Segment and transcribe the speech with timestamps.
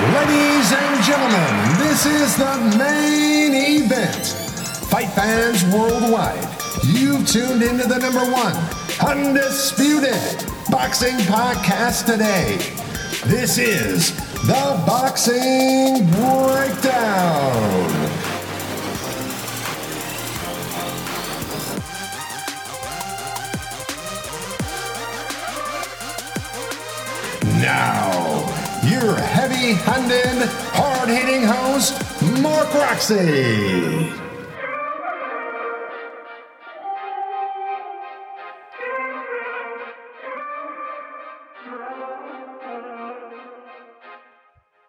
[0.00, 4.26] Ladies and gentlemen, this is the main event.
[4.88, 6.48] Fight fans worldwide,
[6.86, 8.56] you've tuned into the number one
[9.06, 12.56] undisputed boxing podcast today.
[13.26, 17.90] This is the Boxing Breakdown.
[27.60, 28.49] Now,
[29.00, 31.94] your heavy handed, hard hitting host,
[32.42, 34.12] Mark Roxey.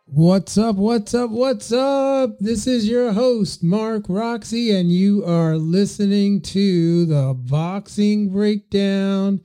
[0.07, 0.75] What's up?
[0.75, 1.29] What's up?
[1.29, 2.37] What's up?
[2.39, 9.39] This is your host, Mark Roxey, and you are listening to the Boxing Breakdown.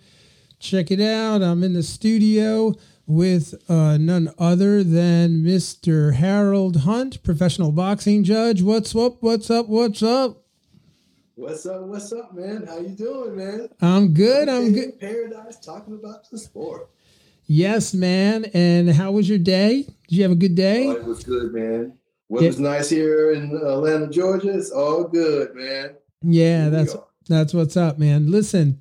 [0.58, 1.40] Check it out.
[1.42, 2.74] I'm in the studio
[3.06, 6.14] with uh, none other than Mr.
[6.14, 8.62] Harold Hunt, professional boxing judge.
[8.62, 9.22] What's up?
[9.22, 9.68] What's up?
[9.68, 10.42] What's up?
[11.36, 11.82] What's up?
[11.82, 12.66] What's up, man?
[12.66, 13.68] How you doing, man?
[13.80, 14.48] I'm good.
[14.48, 14.98] I'm good.
[14.98, 16.88] Paradise, talking about the sport.
[17.46, 18.46] Yes, man.
[18.54, 19.82] And how was your day?
[20.08, 20.88] Did you have a good day?
[20.88, 21.96] Oh, it was good, man.
[22.28, 22.70] Weather's yeah.
[22.70, 24.56] nice here in Atlanta, Georgia.
[24.56, 25.94] It's all good, man.
[26.22, 26.96] Yeah, that's
[27.28, 28.30] that's what's up, man.
[28.30, 28.80] Listen,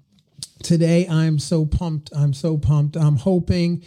[0.64, 2.12] today I'm so pumped.
[2.16, 2.96] I'm so pumped.
[2.96, 3.84] I'm hoping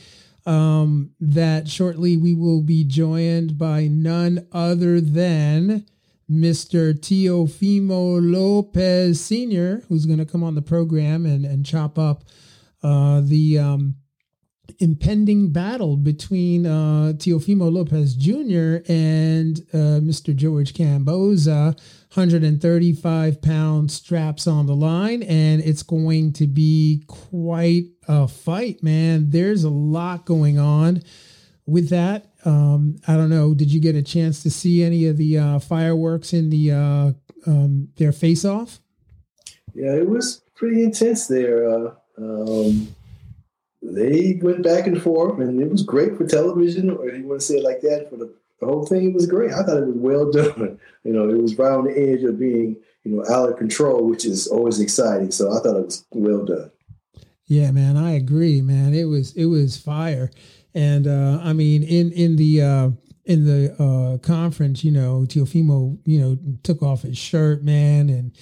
[0.48, 5.84] um, that shortly we will be joined by none other than
[6.30, 6.94] Mr.
[6.94, 12.24] Teofimo Lopez Sr., who's going to come on the program and, and chop up
[12.82, 13.96] uh, the um,
[14.78, 18.82] impending battle between uh, Teofimo Lopez Jr.
[18.90, 20.34] and uh, Mr.
[20.34, 21.78] George Kambosos.
[22.14, 29.30] 135 pound straps on the line, and it's going to be quite a fight, man.
[29.30, 31.02] There's a lot going on
[31.66, 32.32] with that.
[32.44, 33.54] Um, I don't know.
[33.54, 37.12] Did you get a chance to see any of the uh, fireworks in the uh,
[37.46, 38.80] um, their face off?
[39.74, 41.68] Yeah, it was pretty intense there.
[41.68, 42.88] Uh, um,
[43.82, 47.46] they went back and forth, and it was great for television, or you want to
[47.46, 49.10] say it like that, for the, the whole thing.
[49.10, 49.52] It was great.
[49.52, 50.80] I thought it was well done.
[51.04, 54.08] You know, it was right on the edge of being, you know, out of control,
[54.08, 55.30] which is always exciting.
[55.30, 56.70] So I thought it was well done.
[57.48, 58.94] Yeah, man, I agree, man.
[58.94, 60.30] It was it was fire,
[60.74, 62.90] and uh, I mean, in in the uh,
[63.24, 68.32] in the uh, conference, you know, Teofimo, you know, took off his shirt, man, and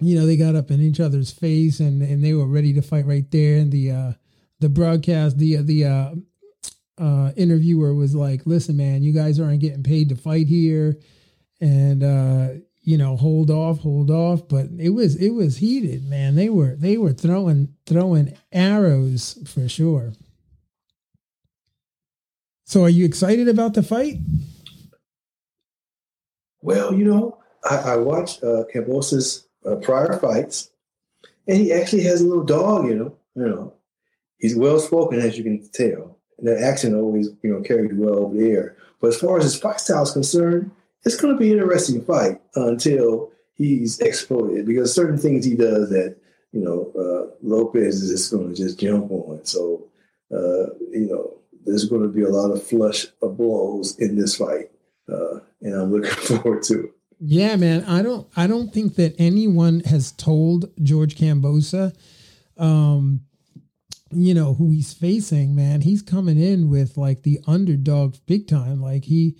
[0.00, 2.82] you know they got up in each other's face, and and they were ready to
[2.82, 3.58] fight right there.
[3.58, 4.12] And the uh,
[4.60, 6.14] the broadcast, the the uh,
[6.98, 10.98] uh, interviewer was like, "Listen, man, you guys aren't getting paid to fight here,
[11.60, 12.48] and uh,
[12.82, 14.48] you know, hold off, hold off.
[14.48, 16.34] But it was it was heated, man.
[16.34, 20.12] They were they were throwing throwing arrows for sure.
[22.64, 24.18] So, are you excited about the fight?
[26.62, 27.38] Well, you know,
[27.68, 30.70] I, I watched uh, Kambosos' uh, prior fights,
[31.48, 33.74] and he actually has a little dog You know, You know,
[34.38, 38.20] he's well spoken, as you can tell, and that accent always you know carries well
[38.20, 38.76] over the air.
[39.00, 40.70] But as far as his fight style is concerned,
[41.04, 45.90] it's going to be an interesting fight until he's exploited because certain things he does
[45.90, 46.16] that
[46.52, 49.44] you know uh, Lopez is just going to just jump on.
[49.44, 49.88] So
[50.32, 54.36] uh, you know there's going to be a lot of flush of blows in this
[54.36, 54.70] fight,
[55.12, 56.90] uh, and I'm looking forward to it.
[57.22, 57.84] Yeah, man.
[57.84, 58.26] I don't.
[58.36, 61.94] I don't think that anyone has told George Kambosos,
[62.56, 63.20] um,
[64.10, 65.54] you know, who he's facing.
[65.54, 68.80] Man, he's coming in with like the underdog big time.
[68.80, 69.36] Like he,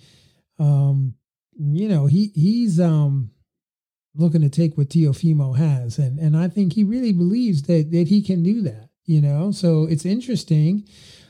[0.59, 1.15] um,
[1.61, 3.31] you know, he he's um
[4.15, 8.07] looking to take what Teofimo has, and and I think he really believes that that
[8.07, 8.89] he can do that.
[9.05, 10.87] You know, so it's interesting.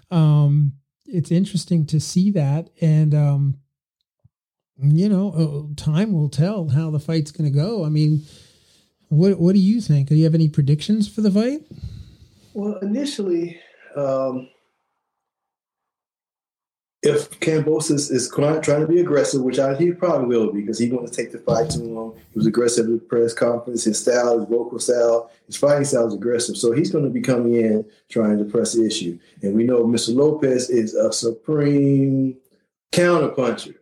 [0.09, 0.73] Um,
[1.05, 3.57] it's interesting to see that, and um,
[4.77, 7.85] you know, uh, time will tell how the fight's going to go.
[7.85, 8.25] I mean,
[9.09, 10.09] what what do you think?
[10.09, 11.61] Do you have any predictions for the fight?
[12.53, 13.59] Well, initially,
[13.95, 14.49] um,
[17.03, 20.91] if Kambosos is trying to be aggressive, which I, he probably will be because he
[20.91, 22.13] wants to take the fight to him.
[22.31, 23.85] He was aggressive at the press conference.
[23.85, 26.57] His style, his vocal style, his fighting style is aggressive.
[26.57, 29.17] So he's going to be coming in trying to press the issue.
[29.41, 30.15] And we know Mr.
[30.15, 32.37] Lopez is a supreme
[32.91, 33.75] counterpuncher.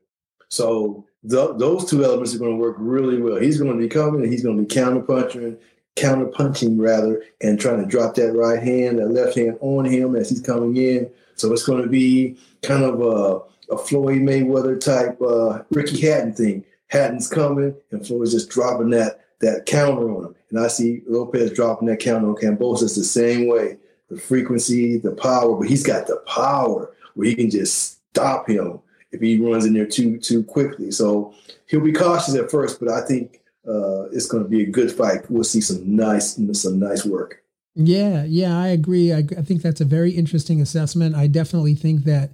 [0.47, 3.35] So th- those two elements are going to work really well.
[3.35, 5.57] He's going to be coming and he's going to be counterpunching,
[5.99, 10.29] counterpunching rather, and trying to drop that right hand, that left hand on him as
[10.29, 11.09] he's coming in.
[11.35, 16.33] So it's going to be kind of a, a Floyd Mayweather type uh, Ricky Hatton
[16.33, 16.65] thing.
[16.87, 20.35] Hatton's coming, and Floyd's just dropping that that counter on him.
[20.49, 23.77] And I see Lopez dropping that counter on Kambosos the same way.
[24.09, 28.79] The frequency, the power, but he's got the power where he can just stop him
[29.11, 30.91] if he runs in there too too quickly.
[30.91, 31.33] So
[31.67, 34.91] he'll be cautious at first, but I think uh, it's going to be a good
[34.91, 35.29] fight.
[35.29, 37.43] We'll see some nice some nice work.
[37.75, 39.13] Yeah, yeah, I agree.
[39.13, 41.15] I, I think that's a very interesting assessment.
[41.15, 42.31] I definitely think that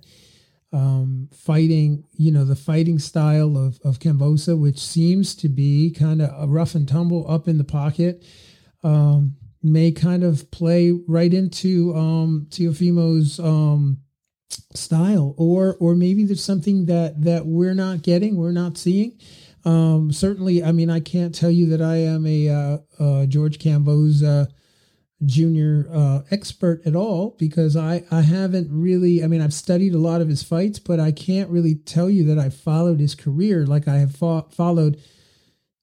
[0.71, 6.21] um, fighting, you know, the fighting style of of Kambosos, which seems to be kind
[6.21, 8.25] of a rough and tumble up in the pocket.
[8.83, 13.97] Um, may kind of play right into um, Teofimo's um,
[14.73, 19.19] style, or or maybe there's something that that we're not getting, we're not seeing.
[19.65, 23.57] Um, certainly, I mean, I can't tell you that I am a uh, uh, George
[25.25, 29.23] junior uh, expert at all because I I haven't really.
[29.23, 32.23] I mean, I've studied a lot of his fights, but I can't really tell you
[32.25, 35.01] that I followed his career like I have fo- followed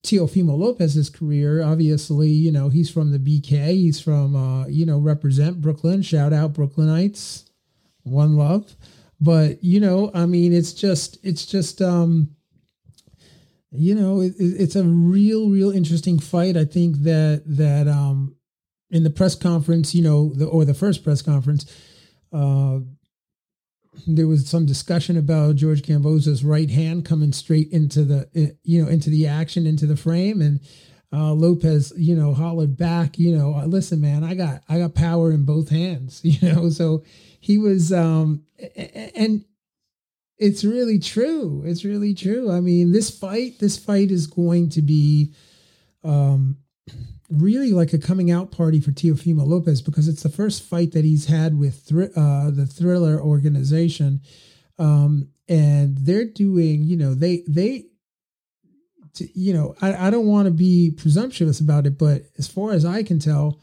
[0.02, 3.68] Teofimo Lopez's career, obviously, you know, he's from the BK.
[3.72, 6.02] He's from, uh, you know, represent Brooklyn.
[6.02, 7.48] Shout out Brooklynites.
[8.02, 8.76] One love.
[9.20, 12.34] But, you know, I mean, it's just, it's just, um,
[13.72, 16.56] you know, it, it's a real, real interesting fight.
[16.56, 18.36] I think that, that, um,
[18.90, 21.64] in the press conference, you know, the, or the first press conference,
[22.32, 22.80] uh,
[24.06, 28.88] there was some discussion about George Kambosos' right hand coming straight into the you know
[28.88, 30.60] into the action into the frame and
[31.12, 34.94] uh, Lopez you know hollered back you know uh, listen man I got I got
[34.94, 37.04] power in both hands you know so
[37.40, 38.44] he was um
[39.14, 39.44] and
[40.42, 41.62] it's really true.
[41.64, 42.50] It's really true.
[42.50, 45.32] I mean this fight this fight is going to be
[46.04, 46.58] um
[47.30, 51.04] really like a coming out party for Teofimo Lopez because it's the first fight that
[51.04, 54.20] he's had with uh, the Triller organization,
[54.78, 57.86] um, and they're doing, you know, they they,
[59.34, 62.84] you know, I, I don't want to be presumptuous about it, but as far as
[62.84, 63.60] I can tell,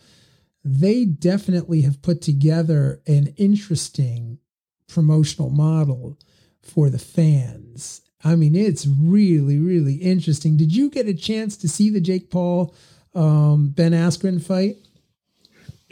[0.63, 4.39] they definitely have put together an interesting
[4.87, 6.17] promotional model
[6.61, 8.01] for the fans.
[8.23, 10.57] I mean, it's really, really interesting.
[10.57, 12.75] Did you get a chance to see the Jake Paul
[13.15, 14.77] um, Ben Askren fight?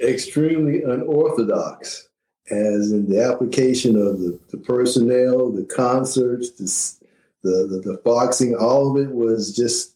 [0.03, 2.09] Extremely unorthodox,
[2.51, 8.55] as in the application of the, the personnel, the concerts, the, the, the, the boxing,
[8.55, 9.95] all of it was just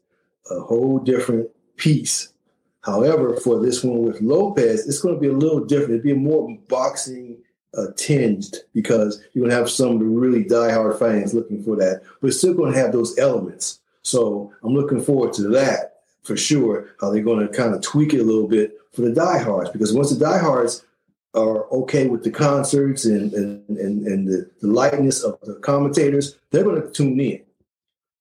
[0.50, 2.34] a whole different piece.
[2.84, 5.94] However, for this one with Lopez, it's going to be a little different.
[5.94, 7.38] It'll be more boxing
[7.78, 12.28] uh, tinged because you're going to have some really diehard fans looking for that, but
[12.28, 13.80] it's still going to have those elements.
[14.04, 18.14] So I'm looking forward to that for sure how they're going to kind of tweak
[18.14, 20.86] it a little bit for the diehards because once the diehards
[21.34, 26.38] are okay with the concerts and and and, and the, the lightness of the commentators,
[26.52, 27.42] they're going to tune in.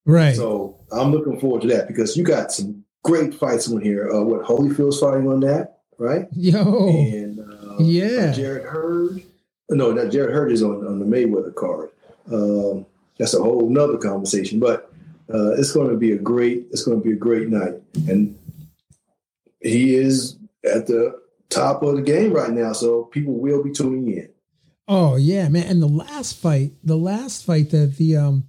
[0.05, 0.35] Right.
[0.35, 4.09] So I'm looking forward to that because you got some great fights on here.
[4.11, 6.27] Uh, what Holyfield's fighting on that, right?
[6.31, 6.87] Yo.
[6.89, 9.23] And uh, yeah, Jarrett Hurd.
[9.71, 11.89] No, not Jarrett Hurd is on on the Mayweather card.
[12.31, 12.85] Um,
[13.17, 14.91] that's a whole nother conversation, but
[15.33, 17.75] uh, it's going to be a great it's going to be a great night.
[18.07, 18.37] And
[19.61, 21.19] he is at the
[21.49, 24.29] top of the game right now so people will be tuning in.
[24.87, 25.67] Oh yeah man.
[25.67, 28.47] And the last fight the last fight that the um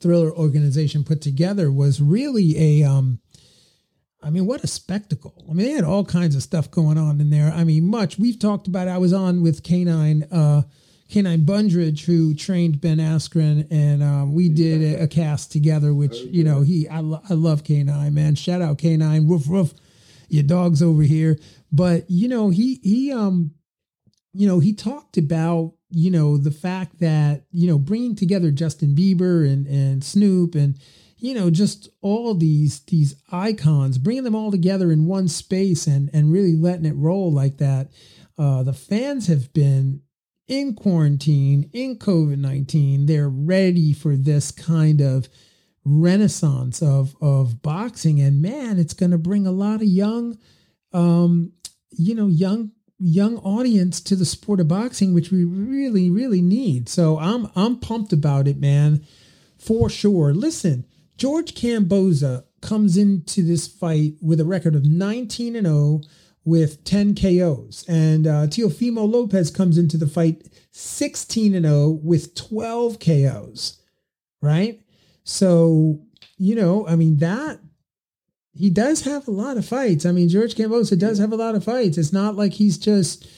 [0.00, 3.20] Triller organization put together was really a um
[4.26, 5.44] I mean, what a spectacle.
[5.48, 7.52] I mean, they had all kinds of stuff going on in there.
[7.52, 8.18] I mean, much.
[8.18, 10.62] We've talked about, I was on with Canine uh,
[11.08, 15.94] Canine Bundridge, who trained Ben Askren, and um, we did a, a, cast together.
[15.94, 18.34] Which you know, he I, lo- I love Canine, man.
[18.34, 19.72] Shout out Canine, woof woof,
[20.28, 21.38] your dog's over here.
[21.70, 23.52] But you know, he he um,
[24.32, 28.96] you know, he talked about you know the fact that you know bringing together Justin
[28.96, 30.76] Bieber and and Snoop and
[31.18, 36.10] you know just all these these icons, bringing them all together in one space and
[36.12, 37.88] and really letting it roll like that.
[38.38, 40.02] Uh, the fans have been
[40.48, 45.28] in quarantine, in COVID 19, they're ready for this kind of
[45.84, 48.20] renaissance of, of boxing.
[48.20, 50.38] And man, it's going to bring a lot of young,
[50.92, 51.52] um,
[51.90, 56.88] you know, young young audience to the sport of boxing which we really really need
[56.88, 59.04] so i'm i'm pumped about it man
[59.58, 60.82] for sure listen
[61.16, 66.00] george kambosos comes into this fight with a record of 19 and 0
[66.44, 67.84] with 10 KOs.
[67.88, 73.80] And uh, Teofimo Lopez comes into the fight 16 and 0 with 12 KOs,
[74.40, 74.80] right?
[75.24, 76.00] So,
[76.38, 77.60] you know, I mean, that
[78.54, 80.06] he does have a lot of fights.
[80.06, 81.98] I mean, George Kambosos does have a lot of fights.
[81.98, 83.28] It's not like he's just,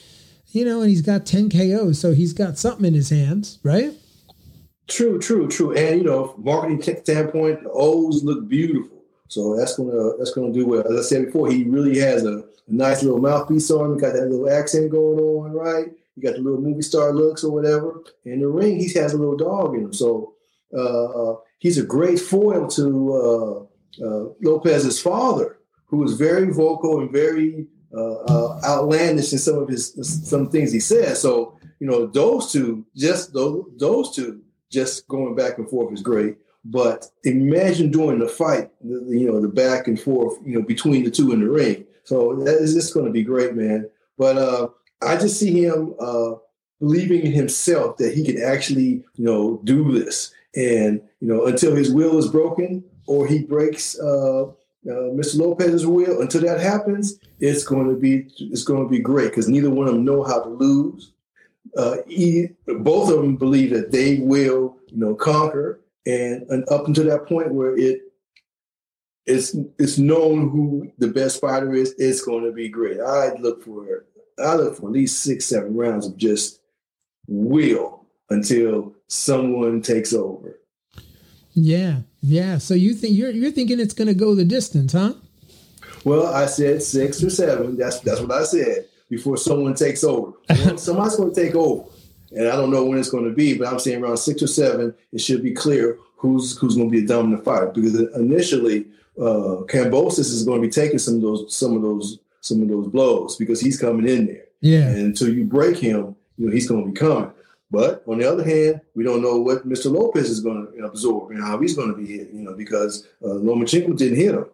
[0.47, 1.99] you know, and he's got 10 KOs.
[1.99, 3.93] So he's got something in his hands, right?
[4.89, 5.75] True, true, true.
[5.77, 8.99] And, you know, marketing standpoint, the O's look beautiful.
[9.27, 10.91] So that's gonna that's gonna do well.
[10.91, 14.29] As I said before, he really has a, nice little mouthpiece on him, got that
[14.29, 15.87] little accent going on, right?
[16.13, 18.03] He got the little movie star looks or whatever.
[18.25, 19.93] In the ring, he has a little dog in him.
[19.93, 20.33] So
[20.71, 23.67] uh, uh, he's a great foil to
[24.03, 29.67] uh, uh Lopez's father, who is very vocal and very uh, outlandish in some of
[29.67, 29.95] his
[30.29, 31.19] some things he says.
[31.19, 36.01] So you know, those two, just those those two, just going back and forth is
[36.01, 36.37] great.
[36.65, 41.03] But imagine doing the fight, the, you know, the back and forth, you know, between
[41.03, 41.85] the two in the ring.
[42.03, 43.89] So that is just going to be great, man.
[44.17, 44.67] But uh,
[45.01, 46.33] I just see him uh,
[46.79, 50.33] believing in himself that he can actually, you know, do this.
[50.55, 54.47] And you know, until his will is broken or he breaks uh,
[54.87, 55.39] uh, Mr.
[55.39, 59.49] Lopez's will, until that happens, it's going to be it's going to be great because
[59.49, 61.11] neither one of them know how to lose.
[61.77, 61.97] Uh,
[62.79, 67.27] both of them believe that they will, you know, conquer, and, and up until that
[67.27, 68.01] point where it
[69.25, 72.99] it's it's known who the best fighter is, it's going to be great.
[72.99, 74.05] I look for
[74.43, 76.61] I look for at least six, seven rounds of just
[77.27, 80.59] will until someone takes over.
[81.53, 82.57] Yeah, yeah.
[82.57, 85.13] So you think you're you're thinking it's going to go the distance, huh?
[86.05, 87.77] Well, I said six or seven.
[87.77, 90.33] That's that's what I said before someone takes over.
[90.77, 91.89] Somebody's going to take over,
[92.31, 94.47] and I don't know when it's going to be, but I'm saying around six or
[94.47, 94.93] seven.
[95.11, 98.85] It should be clear who's who's going to be a dominant fighter because initially
[99.17, 102.69] uh, Kambosos is going to be taking some of those some of those some of
[102.69, 104.45] those blows because he's coming in there.
[104.61, 104.87] Yeah.
[104.87, 107.31] And until you break him, you know he's going to be coming.
[107.71, 109.91] But on the other hand, we don't know what Mr.
[109.91, 113.07] Lopez is going to absorb and how he's going to be hit, you know, because
[113.23, 114.45] uh, Lomachenko didn't hit him.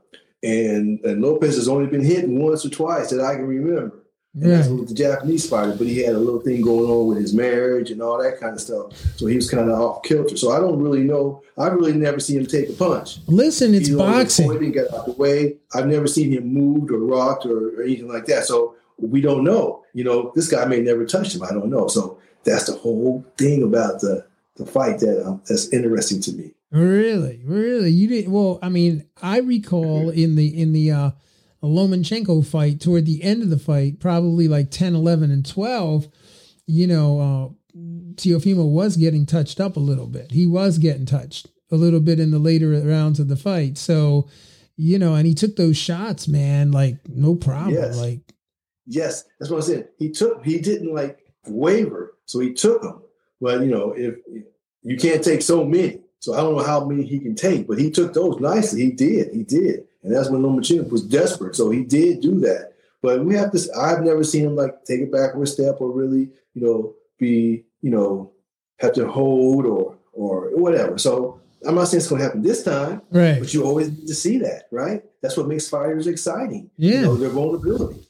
[0.44, 3.96] And, and Lopez has only been hit once or twice that I can remember.
[4.38, 4.58] Yeah.
[4.58, 7.34] that's with the Japanese fighter, but he had a little thing going on with his
[7.34, 8.92] marriage and all that kind of stuff.
[9.16, 10.36] So he was kind of off kilter.
[10.36, 11.42] So I don't really know.
[11.58, 13.20] I've really never seen him take a punch.
[13.28, 14.62] Listen, it's he boxing.
[14.62, 15.56] He got out the way.
[15.74, 18.44] I've never seen him moved or rocked or, or anything like that.
[18.44, 19.84] So we don't know.
[19.94, 21.44] You know, this guy may never touch him.
[21.44, 21.88] I don't know.
[21.88, 24.26] So that's the whole thing about the
[24.56, 26.52] the fight that um, that's interesting to me.
[26.72, 28.32] Really, really, you didn't.
[28.32, 28.60] well.
[28.62, 31.12] I mean, I recall in the in the uh,
[31.68, 36.08] Lomachenko fight toward the end of the fight, probably like 10, 11, and twelve.
[36.68, 37.78] You know, uh,
[38.16, 40.32] Teofimo was getting touched up a little bit.
[40.32, 43.78] He was getting touched a little bit in the later rounds of the fight.
[43.78, 44.28] So,
[44.78, 47.76] you know, and he took those shots, man, like no problem.
[47.76, 47.98] Yes.
[47.98, 48.22] Like,
[48.86, 49.90] yes, that's what I said.
[49.98, 50.44] He took.
[50.44, 53.02] He didn't like waver so he took them.
[53.40, 54.16] But you know, if
[54.84, 57.78] you can't take so many, so I don't know how many he can take, but
[57.78, 58.82] he took those nicely.
[58.82, 61.56] He did, he did, and that's when Lomachenko was desperate.
[61.56, 62.74] So he did do that.
[63.02, 63.60] But we have to.
[63.76, 67.90] I've never seen him like take a backward step or really, you know, be, you
[67.90, 68.32] know,
[68.80, 71.00] have to hold or or whatever.
[71.00, 73.40] So I'm not saying it's going to happen this time, right?
[73.40, 75.04] But you always need to see that, right?
[75.22, 76.70] That's what makes fighters exciting.
[76.78, 78.08] Yeah, you know, their vulnerability.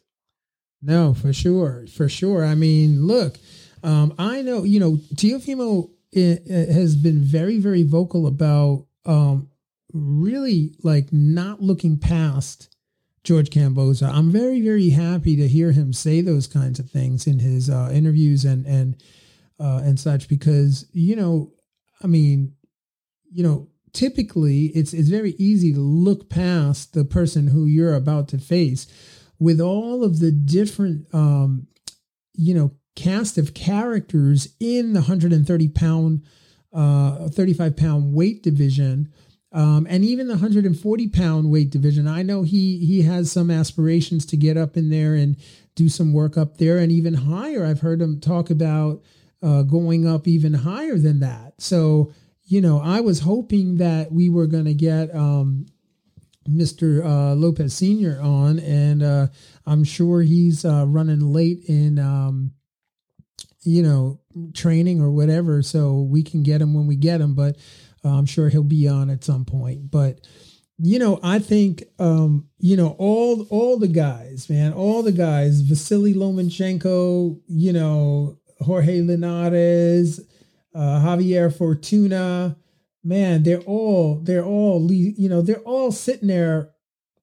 [0.82, 2.46] No, for sure, for sure.
[2.46, 3.38] I mean, look,
[3.84, 9.50] um, I know, you know, Teofimo eh, eh, has been very, very vocal about um,
[9.96, 12.76] really like not looking past
[13.24, 14.08] George Kambosos.
[14.08, 17.90] I'm very, very happy to hear him say those kinds of things in his uh,
[17.92, 19.02] interviews and and
[19.60, 21.52] uh, and such because you know,
[22.04, 22.54] I mean,
[23.32, 28.28] you know, typically it's it's very easy to look past the person who you're about
[28.30, 28.88] to face
[29.40, 31.68] with all of the different um,
[32.34, 36.24] you know cast of characters in the 130 pound,
[36.74, 39.12] uh, 35 pound weight division.
[39.56, 42.10] Um, and even the 140 pound weight division.
[42.10, 45.38] I know he he has some aspirations to get up in there and
[45.76, 47.66] do some work up there, and even higher.
[47.66, 49.02] I've heard him talk about
[49.42, 51.54] uh, going up even higher than that.
[51.58, 52.12] So
[52.44, 55.68] you know, I was hoping that we were going to get um,
[56.48, 57.04] Mr.
[57.04, 59.28] Uh, Lopez Senior on, and uh,
[59.66, 62.52] I'm sure he's uh, running late in um,
[63.66, 64.20] you know,
[64.54, 67.34] training or whatever, so we can get him when we get him.
[67.34, 67.58] But
[68.10, 69.92] I'm sure he'll be on at some point.
[69.92, 70.28] But
[70.78, 75.62] you know, I think um, you know all all the guys, man, all the guys,
[75.62, 80.20] Vasily Lomachenko, you know, Jorge Linares,
[80.74, 82.58] uh, Javier Fortuna,
[83.04, 86.72] man, they're all they're all you know they're all sitting there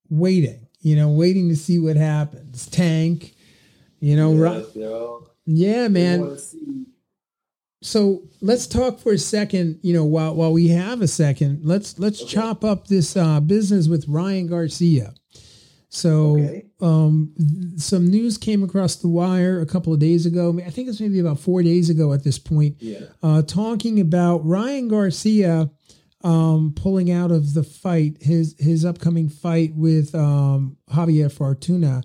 [0.09, 2.67] waiting, you know, waiting to see what happens.
[2.67, 3.35] Tank,
[4.01, 4.67] you know, yes,
[5.47, 6.39] yeah, man.
[7.83, 9.81] So let's talk for a second.
[9.83, 12.31] You know, while while we have a second, let's let's okay.
[12.31, 15.15] chop up this uh, business with Ryan Garcia.
[15.89, 16.65] So, okay.
[16.81, 17.35] um,
[17.77, 20.59] some news came across the wire a couple of days ago.
[20.65, 22.77] I think it's maybe about four days ago at this point.
[22.79, 23.01] Yeah.
[23.23, 25.71] Uh, talking about Ryan Garcia
[26.25, 32.03] um, pulling out of the fight, his his upcoming fight with um, Javier Fortuna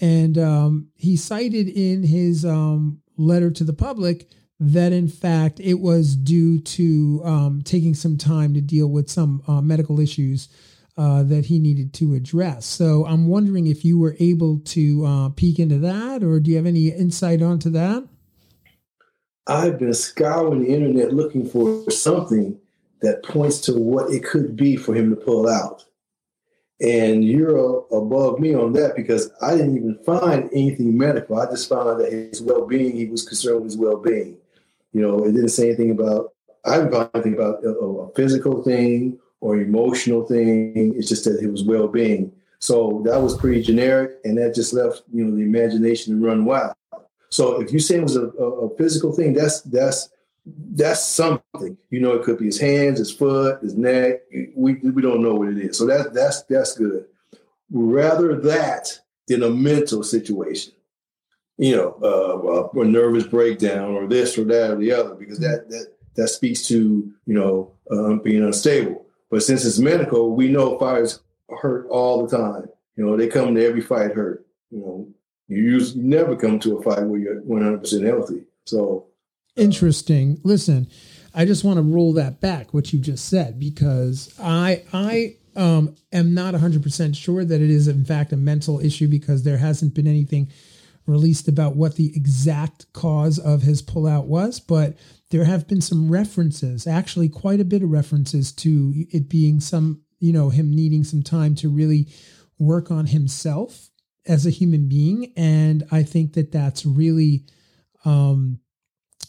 [0.00, 4.28] and um, he cited in his um, letter to the public
[4.60, 9.42] that in fact it was due to um, taking some time to deal with some
[9.48, 10.48] uh, medical issues
[10.98, 12.66] uh, that he needed to address.
[12.66, 16.58] So I'm wondering if you were able to uh, peek into that, or do you
[16.58, 18.06] have any insight onto that?
[19.46, 22.60] I've been scouring the internet looking for something
[23.00, 25.84] that points to what it could be for him to pull out.
[26.82, 31.38] And you're above me on that because I didn't even find anything medical.
[31.38, 34.36] I just found that his well being, he was concerned with his well being.
[34.92, 36.32] You know, it didn't say anything about,
[36.64, 40.94] I didn't find anything about a, a physical thing or emotional thing.
[40.96, 42.32] It's just that it was well being.
[42.60, 46.44] So that was pretty generic, and that just left you know the imagination to run
[46.44, 46.74] wild.
[47.30, 50.10] So if you say it was a, a, a physical thing, that's that's
[50.44, 51.78] that's something.
[51.88, 54.20] You know, it could be his hands, his foot, his neck.
[54.54, 55.78] We we don't know what it is.
[55.78, 57.06] So that that's that's good.
[57.70, 60.74] Rather that than a mental situation.
[61.60, 65.38] You know, uh, a, a nervous breakdown or this or that or the other, because
[65.40, 69.06] that that that speaks to you know um, being unstable.
[69.30, 71.20] But since it's medical, we know fires
[71.60, 72.68] hurt all the time.
[72.96, 74.46] You know, they come to every fight hurt.
[74.70, 75.08] You know,
[75.48, 78.44] you usually never come to a fight where you're 100% healthy.
[78.64, 79.06] So
[79.56, 80.40] interesting.
[80.44, 80.88] Listen,
[81.34, 85.96] I just want to roll that back what you just said because I I um,
[86.12, 89.94] am not 100% sure that it is in fact a mental issue because there hasn't
[89.94, 90.48] been anything
[91.06, 94.96] released about what the exact cause of his pullout was, but
[95.30, 100.02] there have been some references, actually quite a bit of references to it being some,
[100.18, 102.08] you know, him needing some time to really
[102.58, 103.90] work on himself
[104.26, 105.32] as a human being.
[105.36, 107.46] And I think that that's really,
[108.04, 108.60] um,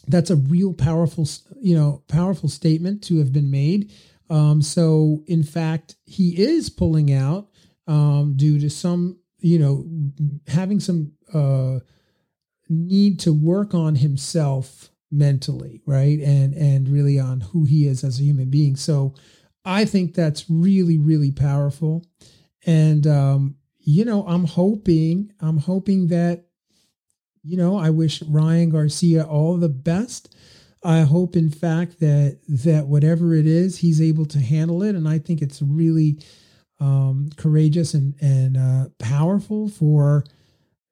[0.06, 1.26] that's a real powerful,
[1.60, 3.92] you know, powerful statement to have been made.
[4.28, 7.48] Um, so in fact, he is pulling out
[7.86, 9.84] um, due to some, you know,
[10.46, 11.80] having some uh,
[12.68, 16.18] need to work on himself mentally, right?
[16.20, 18.76] And and really on who he is as a human being.
[18.76, 19.14] So
[19.64, 22.04] I think that's really really powerful.
[22.66, 26.46] And um you know, I'm hoping I'm hoping that
[27.44, 30.34] you know, I wish Ryan Garcia all the best.
[30.84, 35.06] I hope in fact that that whatever it is, he's able to handle it and
[35.06, 36.18] I think it's really
[36.80, 40.24] um courageous and and uh powerful for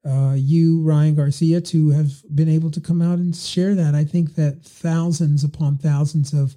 [0.03, 3.93] uh, you, Ryan Garcia, to have been able to come out and share that.
[3.93, 6.55] I think that thousands upon thousands of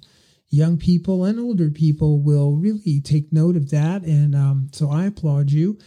[0.49, 4.03] young people and older people will really take note of that.
[4.03, 5.77] And um, so I applaud you.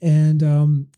[0.00, 0.88] And, um,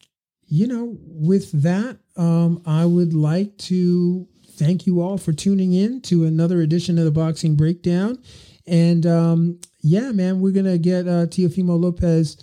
[0.46, 6.02] you know, with that, um, I would like to thank you all for tuning in
[6.02, 8.18] to another edition of the Boxing Breakdown.
[8.66, 12.36] And um, yeah, man, we're going to get uh, Teofimo Lopez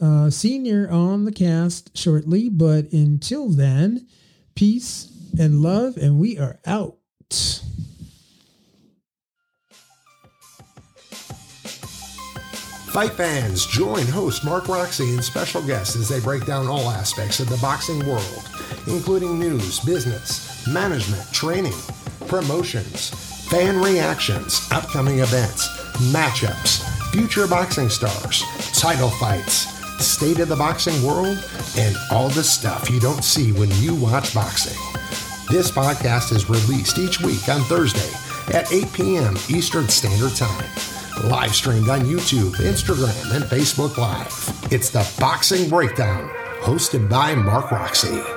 [0.00, 2.48] uh, Senior on the cast shortly.
[2.48, 4.06] But until then,
[4.54, 6.96] peace and love, and we are out.
[12.90, 17.40] Fight fans, join host Mark Roxey and special guests as they break down all aspects
[17.40, 18.48] of the boxing world,
[18.86, 21.74] including news, business, management, training,
[22.26, 23.10] promotions,
[23.50, 25.68] fan reactions, upcoming events,
[26.10, 31.38] matchups, future boxing stars, title fights state of the boxing world,
[31.76, 34.78] and all the stuff you don't see when you watch boxing.
[35.50, 38.10] This podcast is released each week on Thursday
[38.54, 39.36] at 8 p.m.
[39.48, 40.70] Eastern Standard Time.
[41.24, 44.72] Live streamed on YouTube, Instagram, and Facebook Live.
[44.72, 46.28] It's the Boxing Breakdown,
[46.60, 48.35] hosted by Mark Roxey.